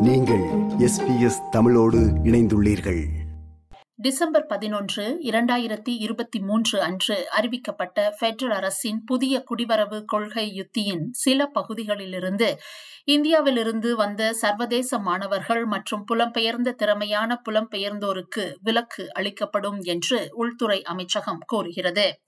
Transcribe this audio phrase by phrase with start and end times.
[0.00, 3.04] SBS தமிழோடு இணைந்துள்ளீர்கள்.
[3.94, 12.58] December பதினொன்று இரண்டாயிரத்தி இருபத்தி மூன்று அன்று அறிவிக்கப்பட்ட பெடரல் அரசின் புதிய குடிவரவு கொள்கை யுத்தியின் சில பகுதிகளிலிருந்து
[13.04, 22.20] இந்தியாவிலிருந்து வந்த சர்வதேச மாணவர்கள் மற்றும் புலம்பெயர்ந்த திறமையான புலம்பெயர்ந்தோருக்கு விலக்கு அளிக்கப்படும் என்று உள்துறை அமைச்சகம் கூறுகிறது.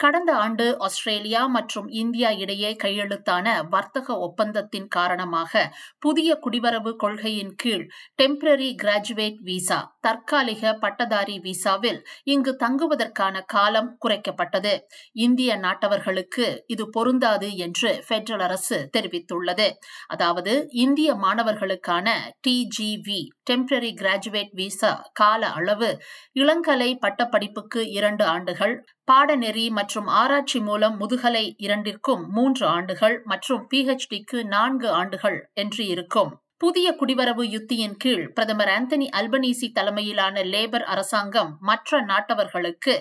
[0.00, 5.62] கடந்த ஆண்டு ஆஸ்திரேலியா மற்றும் இந்தியா இடையே கையெழுத்தான வர்த்தக ஒப்பந்தத்தின் காரணமாக
[5.98, 7.84] புதிய குடிவரவு கொள்கையின் கீழ்
[8.22, 14.74] டெம்பரரி கிராஜுவேட் விசா தற்காலிக பட்டதாரி விசாவில் இங்கு தங்குவதற்கான காலம் குறைக்கப்பட்டது.
[15.18, 19.68] இந்திய நாட்டவர்களுக்கு இது பொருந்தாது என்று பெடரல் அரசு தெரிவித்துள்ளது.
[20.06, 22.06] அதாவது இந்திய மாணவர்களுக்கான
[22.40, 25.90] டிஜிவி டெம்பரரி கிராஜுவேட் விசா கால அளவு
[26.36, 28.74] இளங்கலை பட்டப்படிப்புக்கு இரண்டு ஆண்டுகள்
[29.08, 36.88] பாடநெறி மற்றும் ஆராய்ச்சி மூலம் முதுகலை இரண்டிற்கும் மூன்று ஆண்டுகள் மற்றும் பிஹெச்டிக்கு நான்கு ஆண்டுகள் என்று இருக்கும் புதிய
[36.92, 42.94] குடிவரவு யுத்தியின் கீழ் பிரதமர் ஆந்தனி அல்பனீசி தலைமையிலான லேபர் அரசாங்கம் மற்ற நாட்டவர்களுக்கு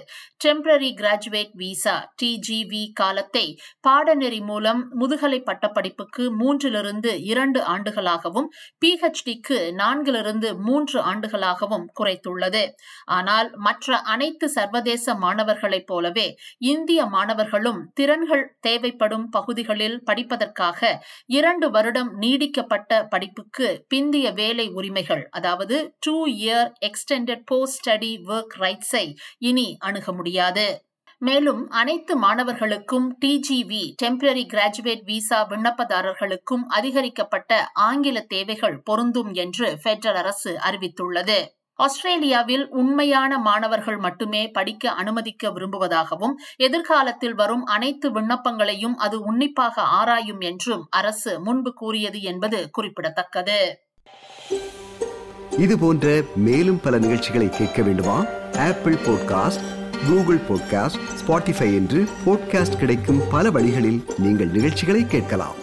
[0.45, 3.43] டெம்பரரி கிராஜுவேட் விசா டிஜிவி காலத்தை
[3.87, 8.49] பாடநெறி மூலம் முதுகலை பட்டப்படிப்புக்கு மூன்றிலிருந்து இரண்டு ஆண்டுகளாகவும்
[8.85, 12.63] பிஹெச்டிக்கு நான்கிலிருந்து மூன்று ஆண்டுகளாகவும் குறைத்துள்ளது.
[13.09, 16.27] ஆனால் மற்ற அனைத்து சர்வதேச மாணவர்களைப் போலவே
[16.67, 20.93] இந்திய மாணவர்களும் திறன்கள் தேவைப்படும் பகுதிகளில் படிப்பதற்காக
[21.31, 28.55] இரண்டு வருடம் நீடிக்கப்பட்ட படிப்பு படிப்புக்கு பிந்திய வேலை உரிமைகள் அதாவது two year extended post study work
[28.59, 29.05] ரைட்ஸை
[29.39, 30.65] இனி அணுக முடியாது.
[31.21, 40.51] மேலும் அனைத்து மாணவர்களுக்கும் டிஜிவி டெம்பரரி கிராஜுவேட் விசா விண்ணப்பதாரர்களுக்கும் அதிகரிக்கப்பட்ட ஆங்கில தேவைகள் பொருந்தும் என்று பெடரல் அரசு
[40.67, 41.39] அறிவித்துள்ளது.
[41.77, 50.87] ஆஸ்திரேலியாவில் உண்மையான மாணவர்கள் மட்டுமே படிக்க அனுமதிக்க விரும்புவதாகவும் எதிர்காலத்தில் வரும் அனைத்து விண்ணப்பங்களையும் அது உன்னிப்பாக ஆராயும் என்றும்
[50.89, 53.59] அரசு முன்பு கூறியது என்பது குறிப்பிடத்தக்கது.
[55.57, 58.25] இது போன்ற மேலும் பல நிகழ்ச்சிகளை கேட்க வேண்டுமா?
[58.57, 59.63] Apple podcast
[60.07, 65.57] Google podcast Spotify என்று பாட்காஸ்ட் கிடைக்கும் பல வழிகளில் நீங்கள் நிகழ்ச்சிகளை கேட்கலாம்.